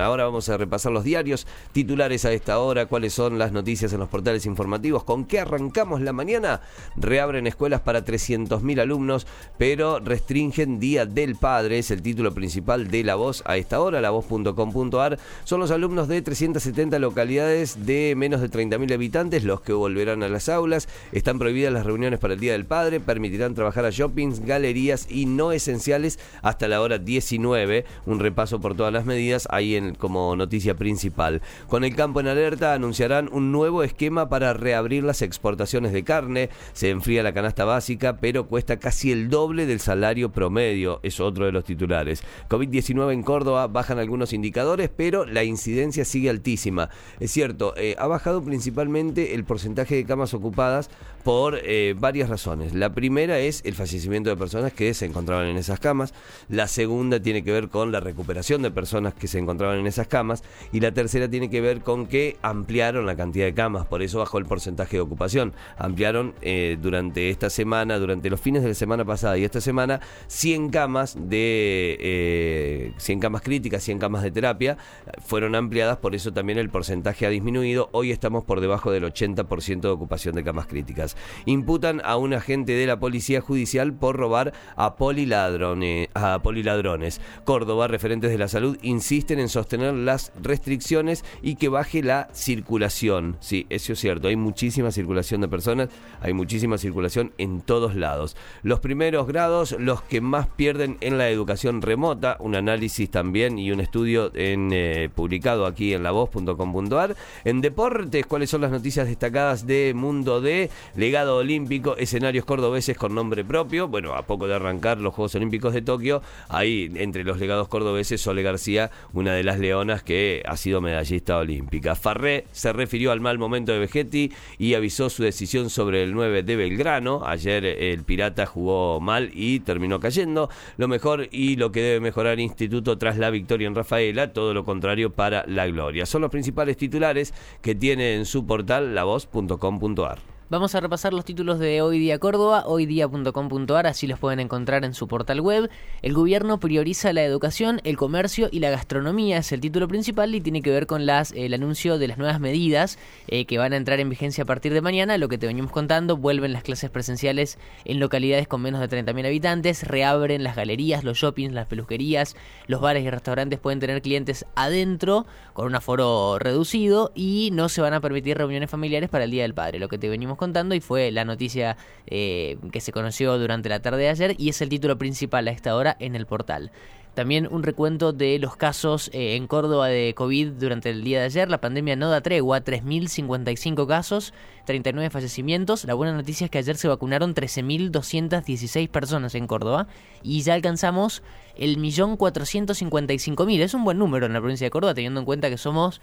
Ahora 0.00 0.24
vamos 0.24 0.48
a 0.48 0.56
repasar 0.56 0.92
los 0.92 1.04
diarios 1.04 1.46
titulares 1.72 2.24
a 2.24 2.32
esta 2.32 2.58
hora, 2.58 2.86
cuáles 2.86 3.14
son 3.14 3.38
las 3.38 3.52
noticias 3.52 3.92
en 3.92 4.00
los 4.00 4.08
portales 4.08 4.46
informativos, 4.46 5.04
con 5.04 5.24
qué 5.24 5.40
arrancamos 5.40 6.00
la 6.00 6.12
mañana. 6.12 6.60
Reabren 6.96 7.46
escuelas 7.46 7.80
para 7.80 8.04
300.000 8.04 8.80
alumnos, 8.80 9.26
pero 9.56 10.00
restringen 10.00 10.78
Día 10.78 11.06
del 11.06 11.36
Padre, 11.36 11.78
es 11.78 11.90
el 11.90 12.02
título 12.02 12.34
principal 12.34 12.88
de 12.88 13.04
La 13.04 13.14
Voz 13.14 13.42
a 13.46 13.56
esta 13.56 13.80
hora, 13.80 14.00
lavoz.com.ar. 14.00 15.18
Son 15.44 15.60
los 15.60 15.70
alumnos 15.70 16.08
de 16.08 16.22
370 16.22 16.98
localidades 16.98 17.86
de 17.86 18.14
menos 18.16 18.40
de 18.40 18.50
30.000 18.50 18.94
habitantes 18.94 19.44
los 19.44 19.60
que 19.60 19.72
volverán 19.72 20.22
a 20.22 20.28
las 20.28 20.48
aulas. 20.48 20.88
Están 21.12 21.38
prohibidas 21.38 21.72
las 21.72 21.86
reuniones 21.86 22.18
para 22.18 22.34
el 22.34 22.40
Día 22.40 22.52
del 22.52 22.66
Padre, 22.66 23.00
permitirán 23.00 23.54
trabajar 23.54 23.84
a 23.84 23.90
shoppings, 23.90 24.40
galerías 24.40 25.06
y 25.10 25.26
no 25.26 25.52
esenciales 25.52 26.18
hasta 26.42 26.68
la 26.68 26.80
hora 26.80 26.98
19. 26.98 27.84
Un 28.06 28.20
repaso 28.20 28.60
por 28.60 28.76
todas 28.76 28.92
las 28.92 29.04
medidas 29.04 29.46
ahí 29.50 29.76
en 29.76 29.87
como 29.94 30.34
noticia 30.36 30.76
principal. 30.76 31.42
Con 31.68 31.84
el 31.84 31.94
campo 31.94 32.20
en 32.20 32.28
alerta 32.28 32.74
anunciarán 32.74 33.28
un 33.32 33.52
nuevo 33.52 33.82
esquema 33.82 34.28
para 34.28 34.52
reabrir 34.52 35.04
las 35.04 35.22
exportaciones 35.22 35.92
de 35.92 36.04
carne. 36.04 36.50
Se 36.72 36.90
enfría 36.90 37.22
la 37.22 37.34
canasta 37.34 37.64
básica, 37.64 38.18
pero 38.18 38.46
cuesta 38.46 38.78
casi 38.78 39.12
el 39.12 39.28
doble 39.30 39.66
del 39.66 39.80
salario 39.80 40.30
promedio. 40.30 41.00
Es 41.02 41.20
otro 41.20 41.46
de 41.46 41.52
los 41.52 41.64
titulares. 41.64 42.22
COVID-19 42.48 43.12
en 43.12 43.22
Córdoba 43.22 43.66
bajan 43.66 43.98
algunos 43.98 44.32
indicadores, 44.32 44.90
pero 44.94 45.24
la 45.24 45.44
incidencia 45.44 46.04
sigue 46.04 46.30
altísima. 46.30 46.90
Es 47.20 47.30
cierto, 47.30 47.74
eh, 47.76 47.94
ha 47.98 48.06
bajado 48.06 48.42
principalmente 48.42 49.34
el 49.34 49.44
porcentaje 49.44 49.94
de 49.94 50.04
camas 50.04 50.34
ocupadas 50.34 50.90
por 51.24 51.58
eh, 51.62 51.94
varias 51.98 52.28
razones. 52.28 52.74
La 52.74 52.94
primera 52.94 53.38
es 53.38 53.62
el 53.64 53.74
fallecimiento 53.74 54.30
de 54.30 54.36
personas 54.36 54.72
que 54.72 54.94
se 54.94 55.06
encontraban 55.06 55.46
en 55.46 55.56
esas 55.56 55.80
camas. 55.80 56.14
La 56.48 56.68
segunda 56.68 57.20
tiene 57.20 57.44
que 57.44 57.52
ver 57.52 57.68
con 57.68 57.92
la 57.92 58.00
recuperación 58.00 58.62
de 58.62 58.70
personas 58.70 59.14
que 59.14 59.28
se 59.28 59.38
encontraban 59.38 59.77
en 59.78 59.86
esas 59.86 60.08
camas. 60.08 60.42
Y 60.72 60.80
la 60.80 60.92
tercera 60.92 61.28
tiene 61.28 61.50
que 61.50 61.60
ver 61.60 61.80
con 61.80 62.06
que 62.06 62.36
ampliaron 62.42 63.06
la 63.06 63.16
cantidad 63.16 63.46
de 63.46 63.54
camas, 63.54 63.86
por 63.86 64.02
eso 64.02 64.18
bajó 64.18 64.38
el 64.38 64.46
porcentaje 64.46 64.96
de 64.96 65.00
ocupación. 65.00 65.52
Ampliaron 65.76 66.34
eh, 66.42 66.76
durante 66.80 67.30
esta 67.30 67.50
semana, 67.50 67.98
durante 67.98 68.30
los 68.30 68.40
fines 68.40 68.62
de 68.62 68.68
la 68.68 68.74
semana 68.74 69.04
pasada 69.04 69.38
y 69.38 69.44
esta 69.44 69.60
semana, 69.60 70.00
100 70.26 70.70
camas 70.70 71.16
de 71.18 72.92
100 72.98 73.18
eh, 73.18 73.20
camas 73.20 73.42
críticas, 73.42 73.82
100 73.82 73.98
camas 73.98 74.22
de 74.22 74.30
terapia, 74.30 74.76
fueron 75.24 75.54
ampliadas, 75.54 75.98
por 75.98 76.14
eso 76.14 76.32
también 76.32 76.58
el 76.58 76.70
porcentaje 76.70 77.26
ha 77.26 77.30
disminuido. 77.30 77.88
Hoy 77.92 78.10
estamos 78.10 78.44
por 78.44 78.60
debajo 78.60 78.90
del 78.90 79.04
80% 79.04 79.80
de 79.80 79.88
ocupación 79.88 80.34
de 80.34 80.44
camas 80.44 80.66
críticas. 80.66 81.16
Imputan 81.44 82.00
a 82.04 82.16
un 82.16 82.34
agente 82.34 82.72
de 82.72 82.86
la 82.86 82.98
policía 82.98 83.40
judicial 83.40 83.92
por 83.92 84.16
robar 84.16 84.52
a 84.76 84.96
poliladrones. 84.96 86.08
A 86.14 86.40
poliladrones. 86.42 87.20
Córdoba, 87.44 87.88
referentes 87.88 88.30
de 88.30 88.38
la 88.38 88.48
salud, 88.48 88.78
insisten 88.82 89.38
en 89.38 89.48
sostener 89.48 89.67
tener 89.68 89.94
las 89.94 90.32
restricciones 90.42 91.24
y 91.42 91.56
que 91.56 91.68
baje 91.68 92.02
la 92.02 92.28
circulación. 92.32 93.36
Sí, 93.40 93.66
eso 93.70 93.92
es 93.92 93.98
cierto, 93.98 94.28
hay 94.28 94.36
muchísima 94.36 94.90
circulación 94.90 95.40
de 95.40 95.48
personas, 95.48 95.88
hay 96.20 96.32
muchísima 96.32 96.78
circulación 96.78 97.32
en 97.38 97.60
todos 97.60 97.94
lados. 97.94 98.36
Los 98.62 98.80
primeros 98.80 99.26
grados, 99.26 99.76
los 99.78 100.02
que 100.02 100.20
más 100.20 100.46
pierden 100.46 100.96
en 101.00 101.18
la 101.18 101.28
educación 101.28 101.82
remota, 101.82 102.36
un 102.40 102.54
análisis 102.54 103.10
también 103.10 103.58
y 103.58 103.70
un 103.70 103.80
estudio 103.80 104.30
eh, 104.34 105.08
publicado 105.14 105.66
aquí 105.66 105.94
en 105.94 106.02
lavoz.com.ar. 106.02 107.16
En 107.44 107.60
deportes, 107.60 108.26
¿cuáles 108.26 108.50
son 108.50 108.60
las 108.60 108.70
noticias 108.70 109.06
destacadas 109.06 109.66
de 109.66 109.92
Mundo 109.94 110.40
D? 110.40 110.70
Legado 110.96 111.36
olímpico, 111.36 111.96
escenarios 111.96 112.44
cordobeses 112.44 112.96
con 112.96 113.14
nombre 113.14 113.44
propio. 113.44 113.88
Bueno, 113.88 114.14
a 114.14 114.22
poco 114.22 114.46
de 114.46 114.54
arrancar 114.54 114.98
los 114.98 115.14
Juegos 115.14 115.34
Olímpicos 115.34 115.72
de 115.74 115.82
Tokio, 115.82 116.22
ahí 116.48 116.90
entre 116.96 117.24
los 117.24 117.38
legados 117.38 117.68
cordobeses, 117.68 118.20
Sole 118.20 118.42
García, 118.42 118.90
una 119.12 119.32
de 119.32 119.44
las 119.44 119.47
leonas 119.56 120.02
que 120.02 120.42
ha 120.44 120.56
sido 120.56 120.80
medallista 120.80 121.38
olímpica. 121.38 121.94
Farré 121.94 122.44
se 122.50 122.72
refirió 122.72 123.12
al 123.12 123.20
mal 123.20 123.38
momento 123.38 123.72
de 123.72 123.78
Vegetti 123.78 124.32
y 124.58 124.74
avisó 124.74 125.08
su 125.08 125.22
decisión 125.22 125.70
sobre 125.70 126.02
el 126.02 126.12
9 126.12 126.42
de 126.42 126.56
Belgrano. 126.56 127.22
Ayer 127.24 127.64
el 127.64 128.02
Pirata 128.02 128.46
jugó 128.46 129.00
mal 129.00 129.30
y 129.32 129.60
terminó 129.60 130.00
cayendo. 130.00 130.50
Lo 130.76 130.88
mejor 130.88 131.28
y 131.30 131.54
lo 131.54 131.72
que 131.72 131.82
debe 131.82 132.00
mejorar 132.00 132.40
Instituto 132.40 132.98
tras 132.98 133.18
la 133.18 133.30
victoria 133.30 133.68
en 133.68 133.74
Rafaela, 133.74 134.32
todo 134.32 134.54
lo 134.54 134.64
contrario 134.64 135.10
para 135.10 135.44
la 135.46 135.66
gloria. 135.66 136.06
Son 136.06 136.22
los 136.22 136.30
principales 136.30 136.76
titulares 136.76 137.32
que 137.62 137.74
tiene 137.74 138.14
en 138.14 138.24
su 138.24 138.46
portal 138.46 138.94
lavoz.com.ar. 138.94 140.37
Vamos 140.50 140.74
a 140.74 140.80
repasar 140.80 141.12
los 141.12 141.26
títulos 141.26 141.58
de 141.58 141.82
Hoy 141.82 141.98
Día 141.98 142.18
Córdoba, 142.18 142.64
hoydía.com.ar, 142.64 143.86
así 143.86 144.06
los 144.06 144.18
pueden 144.18 144.40
encontrar 144.40 144.82
en 144.86 144.94
su 144.94 145.06
portal 145.06 145.42
web. 145.42 145.68
El 146.00 146.14
gobierno 146.14 146.58
prioriza 146.58 147.12
la 147.12 147.22
educación, 147.22 147.82
el 147.84 147.98
comercio 147.98 148.48
y 148.50 148.60
la 148.60 148.70
gastronomía, 148.70 149.36
es 149.36 149.52
el 149.52 149.60
título 149.60 149.88
principal 149.88 150.34
y 150.34 150.40
tiene 150.40 150.62
que 150.62 150.70
ver 150.70 150.86
con 150.86 151.04
las, 151.04 151.32
el 151.32 151.52
anuncio 151.52 151.98
de 151.98 152.08
las 152.08 152.16
nuevas 152.16 152.40
medidas 152.40 152.98
eh, 153.26 153.44
que 153.44 153.58
van 153.58 153.74
a 153.74 153.76
entrar 153.76 154.00
en 154.00 154.08
vigencia 154.08 154.44
a 154.44 154.46
partir 154.46 154.72
de 154.72 154.80
mañana. 154.80 155.18
Lo 155.18 155.28
que 155.28 155.36
te 155.36 155.46
venimos 155.46 155.70
contando, 155.70 156.16
vuelven 156.16 156.54
las 156.54 156.62
clases 156.62 156.88
presenciales 156.88 157.58
en 157.84 158.00
localidades 158.00 158.48
con 158.48 158.62
menos 158.62 158.80
de 158.80 158.88
30.000 158.88 159.26
habitantes, 159.26 159.86
reabren 159.86 160.44
las 160.44 160.56
galerías, 160.56 161.04
los 161.04 161.18
shoppings, 161.18 161.52
las 161.52 161.66
peluquerías, 161.66 162.36
los 162.68 162.80
bares 162.80 163.04
y 163.04 163.10
restaurantes 163.10 163.58
pueden 163.58 163.80
tener 163.80 164.00
clientes 164.00 164.46
adentro 164.54 165.26
con 165.52 165.66
un 165.66 165.74
aforo 165.74 166.38
reducido 166.38 167.12
y 167.14 167.50
no 167.52 167.68
se 167.68 167.82
van 167.82 167.92
a 167.92 168.00
permitir 168.00 168.38
reuniones 168.38 168.70
familiares 168.70 169.10
para 169.10 169.24
el 169.24 169.30
Día 169.30 169.42
del 169.42 169.52
Padre. 169.52 169.78
Lo 169.78 169.88
que 169.88 169.98
te 169.98 170.08
venimos 170.08 170.37
contando 170.38 170.74
y 170.74 170.80
fue 170.80 171.10
la 171.10 171.26
noticia 171.26 171.76
eh, 172.06 172.56
que 172.72 172.80
se 172.80 172.92
conoció 172.92 173.38
durante 173.38 173.68
la 173.68 173.80
tarde 173.80 174.04
de 174.04 174.08
ayer 174.08 174.34
y 174.38 174.48
es 174.48 174.62
el 174.62 174.70
título 174.70 174.96
principal 174.96 175.46
a 175.48 175.50
esta 175.50 175.76
hora 175.76 175.94
en 176.00 176.16
el 176.16 176.24
portal. 176.24 176.72
También 177.18 177.48
un 177.50 177.64
recuento 177.64 178.12
de 178.12 178.38
los 178.38 178.54
casos 178.54 179.10
eh, 179.12 179.34
en 179.34 179.48
Córdoba 179.48 179.88
de 179.88 180.14
COVID 180.14 180.50
durante 180.52 180.90
el 180.90 181.02
día 181.02 181.18
de 181.18 181.24
ayer. 181.24 181.50
La 181.50 181.60
pandemia 181.60 181.96
no 181.96 182.10
da 182.10 182.20
tregua, 182.20 182.62
3.055 182.62 183.88
casos, 183.88 184.32
39 184.66 185.10
fallecimientos. 185.10 185.84
La 185.84 185.94
buena 185.94 186.12
noticia 186.12 186.44
es 186.44 186.50
que 186.52 186.58
ayer 186.58 186.76
se 186.76 186.86
vacunaron 186.86 187.34
13.216 187.34 188.88
personas 188.88 189.34
en 189.34 189.48
Córdoba 189.48 189.88
y 190.22 190.42
ya 190.42 190.54
alcanzamos 190.54 191.24
el 191.56 191.78
millón 191.78 192.16
455.000. 192.16 193.62
Es 193.62 193.74
un 193.74 193.82
buen 193.82 193.98
número 193.98 194.26
en 194.26 194.32
la 194.32 194.38
provincia 194.38 194.66
de 194.66 194.70
Córdoba, 194.70 194.94
teniendo 194.94 195.18
en 195.18 195.26
cuenta 195.26 195.50
que 195.50 195.58
somos 195.58 196.00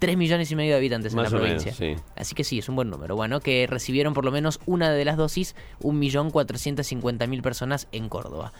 3 0.00 0.18
millones 0.18 0.50
y 0.50 0.54
medio 0.54 0.72
de 0.72 0.76
habitantes 0.76 1.14
en 1.14 1.22
la 1.22 1.30
provincia. 1.30 1.72
Así 2.14 2.34
que 2.34 2.44
sí, 2.44 2.58
es 2.58 2.68
un 2.68 2.76
buen 2.76 2.90
número. 2.90 3.16
Bueno, 3.16 3.40
que 3.40 3.66
recibieron 3.66 4.12
por 4.12 4.26
lo 4.26 4.32
menos 4.32 4.60
una 4.66 4.92
de 4.92 5.06
las 5.06 5.16
dosis, 5.16 5.56
1.450.000 5.80 7.40
personas 7.40 7.88
en 7.90 8.10
Córdoba. 8.10 8.52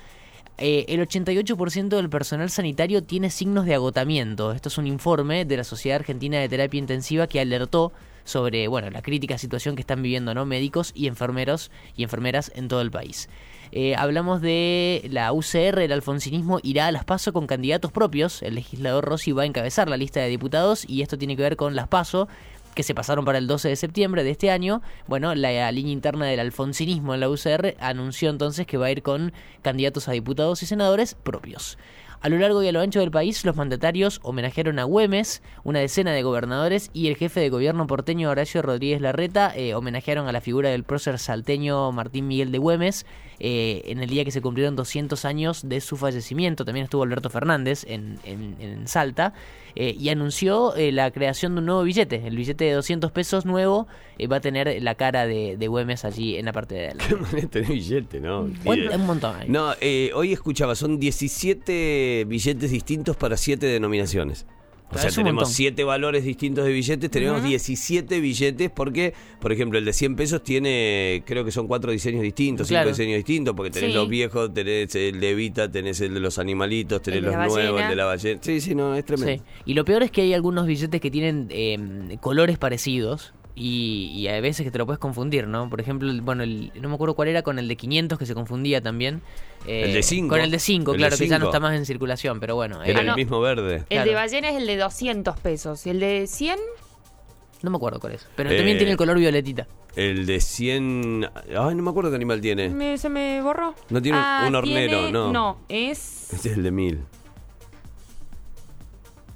Eh, 0.60 0.86
el 0.88 1.00
88% 1.00 1.88
del 1.88 2.10
personal 2.10 2.50
sanitario 2.50 3.04
tiene 3.04 3.30
signos 3.30 3.64
de 3.64 3.74
agotamiento. 3.74 4.50
Esto 4.50 4.68
es 4.68 4.78
un 4.78 4.88
informe 4.88 5.44
de 5.44 5.56
la 5.56 5.62
Sociedad 5.62 6.00
Argentina 6.00 6.40
de 6.40 6.48
Terapia 6.48 6.78
Intensiva 6.78 7.28
que 7.28 7.40
alertó 7.40 7.92
sobre 8.24 8.66
bueno, 8.66 8.90
la 8.90 9.00
crítica 9.00 9.38
situación 9.38 9.76
que 9.76 9.82
están 9.82 10.02
viviendo 10.02 10.34
¿no? 10.34 10.44
médicos 10.44 10.92
y 10.96 11.06
enfermeros 11.06 11.70
y 11.96 12.02
enfermeras 12.02 12.50
en 12.56 12.66
todo 12.66 12.80
el 12.80 12.90
país. 12.90 13.28
Eh, 13.70 13.94
hablamos 13.96 14.40
de 14.40 15.06
la 15.10 15.32
UCR, 15.32 15.78
el 15.78 15.92
alfonsinismo 15.92 16.58
irá 16.62 16.88
a 16.88 16.92
las 16.92 17.04
PASO 17.04 17.32
con 17.32 17.46
candidatos 17.46 17.92
propios. 17.92 18.42
El 18.42 18.56
legislador 18.56 19.04
Rossi 19.04 19.30
va 19.32 19.42
a 19.44 19.46
encabezar 19.46 19.88
la 19.88 19.96
lista 19.96 20.20
de 20.20 20.28
diputados 20.28 20.88
y 20.88 21.02
esto 21.02 21.18
tiene 21.18 21.36
que 21.36 21.42
ver 21.42 21.56
con 21.56 21.76
las 21.76 21.86
PASO 21.86 22.28
que 22.74 22.82
se 22.82 22.94
pasaron 22.94 23.24
para 23.24 23.38
el 23.38 23.46
12 23.46 23.68
de 23.68 23.76
septiembre 23.76 24.24
de 24.24 24.30
este 24.30 24.50
año. 24.50 24.82
Bueno, 25.06 25.34
la 25.34 25.70
línea 25.72 25.92
interna 25.92 26.26
del 26.26 26.40
alfonsinismo 26.40 27.14
en 27.14 27.20
la 27.20 27.28
UCR 27.28 27.76
anunció 27.80 28.30
entonces 28.30 28.66
que 28.66 28.76
va 28.76 28.86
a 28.86 28.90
ir 28.90 29.02
con 29.02 29.32
candidatos 29.62 30.08
a 30.08 30.12
diputados 30.12 30.62
y 30.62 30.66
senadores 30.66 31.14
propios. 31.14 31.78
A 32.20 32.28
lo 32.28 32.38
largo 32.38 32.64
y 32.64 32.68
a 32.68 32.72
lo 32.72 32.80
ancho 32.80 32.98
del 32.98 33.12
país, 33.12 33.44
los 33.44 33.54
mandatarios 33.54 34.18
homenajearon 34.24 34.80
a 34.80 34.84
Güemes, 34.84 35.40
una 35.62 35.78
decena 35.78 36.12
de 36.12 36.24
gobernadores 36.24 36.90
y 36.92 37.06
el 37.06 37.16
jefe 37.16 37.38
de 37.38 37.48
gobierno 37.48 37.86
porteño 37.86 38.28
Horacio 38.28 38.60
Rodríguez 38.60 39.00
Larreta 39.00 39.52
eh, 39.54 39.74
homenajearon 39.74 40.26
a 40.26 40.32
la 40.32 40.40
figura 40.40 40.68
del 40.68 40.82
prócer 40.82 41.20
salteño 41.20 41.92
Martín 41.92 42.26
Miguel 42.26 42.50
de 42.50 42.58
Güemes 42.58 43.06
eh, 43.38 43.82
en 43.84 44.00
el 44.00 44.10
día 44.10 44.24
que 44.24 44.32
se 44.32 44.40
cumplieron 44.40 44.74
200 44.74 45.24
años 45.24 45.68
de 45.68 45.80
su 45.80 45.96
fallecimiento. 45.96 46.64
También 46.64 46.84
estuvo 46.84 47.04
Alberto 47.04 47.30
Fernández 47.30 47.84
en, 47.86 48.18
en, 48.24 48.88
Salta 48.88 49.32
eh, 49.76 49.94
y 49.96 50.08
anunció 50.08 50.74
la 50.76 51.12
creación 51.12 51.54
de 51.54 51.60
un 51.60 51.66
nuevo 51.66 51.84
billete. 51.84 52.26
El 52.26 52.36
billete 52.36 52.64
de 52.64 52.72
200 52.72 53.12
pesos 53.12 53.46
nuevo 53.46 53.86
va 54.30 54.36
a 54.36 54.40
tener 54.40 54.82
la 54.82 54.96
cara 54.96 55.26
de, 55.26 55.56
de, 55.56 55.68
Güemes 55.68 56.04
allí 56.04 56.36
en 56.36 56.46
la 56.46 56.52
parte 56.52 56.74
de 56.74 56.86
adelante. 56.86 57.04
Qué 57.14 57.16
manera 57.16 57.48
tener 57.48 57.70
billete, 57.70 58.20
¿no? 58.20 58.40
un 58.40 59.06
montón. 59.06 59.36
No, 59.46 59.72
hoy 60.14 60.32
escuchaba, 60.32 60.74
son 60.74 60.98
17 60.98 62.07
billetes 62.26 62.70
distintos 62.70 63.16
para 63.16 63.36
siete 63.36 63.66
denominaciones. 63.66 64.46
O 64.90 64.98
sea, 64.98 65.10
tenemos 65.10 65.52
siete 65.52 65.84
valores 65.84 66.24
distintos 66.24 66.64
de 66.64 66.72
billetes, 66.72 67.10
tenemos 67.10 67.42
17 67.42 68.20
billetes 68.20 68.70
porque, 68.70 69.12
por 69.38 69.52
ejemplo, 69.52 69.78
el 69.78 69.84
de 69.84 69.92
100 69.92 70.16
pesos 70.16 70.42
tiene, 70.42 71.22
creo 71.26 71.44
que 71.44 71.50
son 71.50 71.66
cuatro 71.66 71.92
diseños 71.92 72.22
distintos, 72.22 72.68
cinco 72.68 72.86
diseños 72.86 73.16
distintos, 73.18 73.54
porque 73.54 73.70
tenés 73.70 73.94
los 73.94 74.08
viejos, 74.08 74.52
tenés 74.54 74.94
el 74.94 75.20
de 75.20 75.30
Evita, 75.30 75.70
tenés 75.70 76.00
el 76.00 76.14
de 76.14 76.20
los 76.20 76.38
animalitos, 76.38 77.02
tenés 77.02 77.22
los 77.22 77.34
nuevos, 77.34 77.80
el 77.82 77.88
de 77.88 77.96
la 77.96 78.06
ballena. 78.06 78.40
Sí, 78.42 78.60
sí, 78.60 78.74
no, 78.74 78.94
es 78.94 79.04
tremendo. 79.04 79.44
Y 79.66 79.74
lo 79.74 79.84
peor 79.84 80.02
es 80.02 80.10
que 80.10 80.22
hay 80.22 80.32
algunos 80.32 80.66
billetes 80.66 81.00
que 81.00 81.10
tienen 81.10 81.48
em, 81.50 82.16
colores 82.16 82.56
parecidos 82.56 83.34
y, 83.58 84.12
y 84.14 84.28
hay 84.28 84.40
veces 84.40 84.64
que 84.64 84.70
te 84.70 84.78
lo 84.78 84.86
puedes 84.86 84.98
confundir, 85.00 85.46
¿no? 85.48 85.68
Por 85.68 85.80
ejemplo, 85.80 86.10
el- 86.10 86.20
bueno, 86.22 86.42
el- 86.44 86.72
no 86.80 86.88
me 86.88 86.94
acuerdo 86.94 87.14
cuál 87.14 87.28
era 87.28 87.42
con 87.42 87.58
el 87.58 87.66
de 87.68 87.76
500 87.76 88.18
que 88.18 88.26
se 88.26 88.34
confundía 88.34 88.80
también. 88.80 89.20
eh, 89.66 89.82
El 89.86 89.92
de 89.94 90.02
cinco. 90.02 90.30
Con 90.30 90.40
el 90.40 90.50
de 90.50 90.58
5, 90.58 90.92
El 90.92 90.98
de 90.98 91.02
claro, 91.02 91.16
que 91.18 91.26
ya 91.28 91.38
no 91.38 91.46
está 91.46 91.58
más 91.60 91.74
en 91.74 91.84
circulación, 91.84 92.38
pero 92.40 92.54
bueno. 92.54 92.82
Era 92.84 92.98
eh, 92.98 93.02
el 93.02 93.06
no. 93.08 93.16
mismo 93.16 93.40
verde. 93.40 93.76
El 93.76 93.84
Claro. 93.86 94.08
de 94.10 94.14
ballena 94.14 94.50
es 94.50 94.56
el 94.56 94.66
de 94.66 94.76
200 94.76 95.38
pesos. 95.40 95.84
Y 95.86 95.90
el 95.90 96.00
de 96.00 96.26
100, 96.28 96.58
No 97.60 97.70
me 97.70 97.76
acuerdo 97.76 97.98
cuál 97.98 98.12
es. 98.12 98.24
Pero 98.36 98.50
Eh, 98.50 98.56
también 98.56 98.78
tiene 98.78 98.92
el 98.92 98.96
color 98.96 99.18
violetita. 99.18 99.66
El 99.96 100.26
de 100.26 100.40
100. 100.40 101.28
Ay, 101.58 101.74
no 101.74 101.82
me 101.82 101.90
acuerdo 101.90 102.08
qué 102.10 102.14
animal 102.14 102.40
tiene. 102.40 102.68
me- 102.68 102.96
se 102.98 103.08
me 103.08 103.42
borró. 103.42 103.74
No 103.90 104.00
tiene 104.00 104.16
un- 104.16 104.24
Ah, 104.24 104.44
un 104.46 104.54
hornero, 104.54 104.92
tiene- 104.98 105.10
no. 105.12 105.32
No, 105.32 105.58
es... 105.68 106.32
Este 106.32 106.50
es 106.50 106.56
el 106.56 106.62
de 106.62 106.70
1000. 106.70 107.00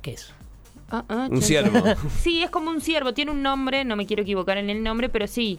¿Qué 0.02 0.12
es? 0.12 0.32
Ah, 0.92 1.04
ah, 1.08 1.28
Un 1.30 1.42
ciervo. 1.42 1.82
Sí, 2.20 2.42
es 2.42 2.50
como 2.50 2.70
un 2.70 2.80
ciervo. 2.80 3.12
Tiene 3.14 3.30
un 3.32 3.42
nombre, 3.42 3.84
no 3.84 3.96
me 3.96 4.06
quiero 4.06 4.22
equivocar 4.22 4.58
en 4.58 4.70
el 4.70 4.82
nombre, 4.82 5.08
pero 5.08 5.26
sí. 5.26 5.58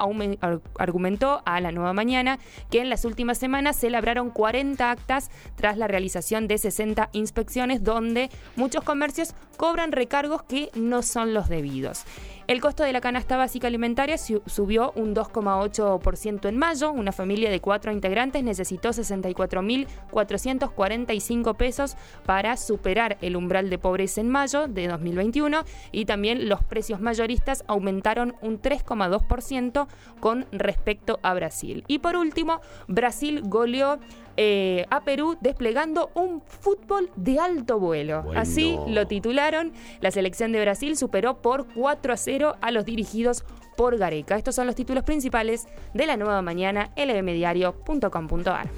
argumentó 0.78 1.42
a 1.46 1.60
la 1.60 1.72
nueva 1.72 1.94
mañana 1.94 2.38
que 2.70 2.80
en 2.80 2.90
las 2.90 3.04
últimas 3.04 3.38
semanas 3.38 3.76
se 3.76 3.90
labraron 3.90 4.30
40 4.30 4.90
actas 4.90 5.30
tras 5.56 5.78
la 5.78 5.88
realización 5.88 6.46
de 6.46 6.58
60 6.58 7.08
inspecciones 7.12 7.82
donde 7.82 8.28
muchos 8.56 8.84
comercios 8.84 9.34
cobran 9.54 9.92
recargos 9.92 10.42
que 10.42 10.70
no 10.74 11.02
son 11.02 11.34
los 11.34 11.48
debidos. 11.48 12.04
El 12.46 12.60
costo 12.60 12.84
de 12.84 12.92
la 12.92 13.00
canasta 13.00 13.36
básica 13.38 13.66
alimentaria 13.68 14.18
su- 14.18 14.42
subió 14.46 14.92
un 14.96 15.14
2,8% 15.14 16.48
en 16.48 16.58
mayo. 16.58 16.92
Una 16.92 17.10
familia 17.10 17.50
de 17.50 17.60
cuatro 17.60 17.90
integrantes 17.90 18.44
necesitó 18.44 18.90
64.445 18.90 21.56
pesos 21.56 21.96
para 22.26 22.56
superar 22.56 23.16
el 23.22 23.36
umbral 23.36 23.70
de 23.70 23.78
pobreza 23.78 24.20
en 24.20 24.28
mayo 24.28 24.68
de 24.68 24.88
2021 24.88 25.62
y 25.92 26.04
también 26.04 26.48
los 26.48 26.62
precios 26.64 27.00
mayoristas 27.00 27.64
aumentaron 27.66 28.34
un 28.42 28.60
3,2% 28.60 29.86
con 30.20 30.46
respecto 30.52 31.18
a 31.22 31.32
Brasil. 31.34 31.84
Y 31.88 32.00
por 32.00 32.16
último, 32.16 32.60
Brasil 32.88 33.40
goleó 33.44 33.98
eh, 34.36 34.84
a 34.90 35.04
Perú 35.04 35.36
desplegando 35.40 36.10
un 36.14 36.42
fútbol 36.42 37.08
de 37.14 37.38
alto 37.38 37.78
vuelo. 37.78 38.22
Bueno. 38.24 38.40
Así 38.40 38.76
lo 38.88 39.06
titularon. 39.06 39.72
La 40.00 40.10
selección 40.10 40.50
de 40.50 40.60
Brasil 40.60 40.96
superó 40.96 41.40
por 41.40 41.68
4 41.72 42.12
a 42.12 42.16
0 42.16 42.33
a 42.60 42.70
los 42.70 42.84
dirigidos 42.84 43.44
por 43.76 43.96
Gareca. 43.96 44.36
Estos 44.36 44.54
son 44.54 44.66
los 44.66 44.74
títulos 44.76 45.04
principales 45.04 45.66
de 45.92 46.06
la 46.06 46.16
nueva 46.16 46.42
mañana 46.42 46.90
lbmdiario.com.ar. 46.96 48.68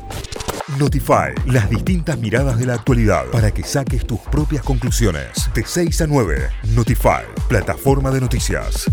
Notify, 0.78 1.32
las 1.46 1.70
distintas 1.70 2.18
miradas 2.18 2.58
de 2.58 2.66
la 2.66 2.74
actualidad 2.74 3.26
para 3.30 3.52
que 3.52 3.62
saques 3.62 4.04
tus 4.06 4.18
propias 4.20 4.62
conclusiones. 4.64 5.48
De 5.54 5.64
6 5.64 6.00
a 6.02 6.06
9, 6.06 6.48
Notify, 6.74 7.22
plataforma 7.48 8.10
de 8.10 8.20
noticias. 8.20 8.90